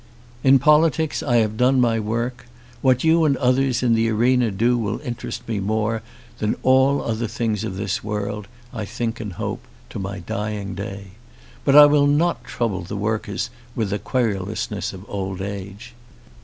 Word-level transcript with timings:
In 0.43 0.57
politics 0.57 1.21
I 1.21 1.35
have 1.35 1.57
done 1.57 1.79
my 1.79 1.99
work. 1.99 2.47
What 2.81 3.03
you 3.03 3.23
and 3.23 3.37
others 3.37 3.83
in 3.83 3.93
the 3.93 4.09
arena 4.09 4.49
do 4.49 4.75
will 4.75 4.99
interest 5.01 5.47
me 5.47 5.59
more 5.59 6.01
than 6.39 6.55
all 6.63 7.03
other 7.03 7.27
things 7.27 7.63
of 7.63 7.77
this 7.77 8.03
world, 8.03 8.47
I 8.73 8.83
think 8.83 9.19
and 9.19 9.33
hope, 9.33 9.61
to 9.91 9.99
my 9.99 10.17
dying 10.17 10.73
day. 10.73 11.09
But 11.63 11.75
I 11.75 11.85
will 11.85 12.07
not 12.07 12.43
trouble 12.43 12.81
the 12.81 12.95
workers 12.97 13.51
with 13.75 13.91
the 13.91 13.99
querulousness 13.99 14.91
of 14.91 15.05
old 15.07 15.39
age. 15.39 15.93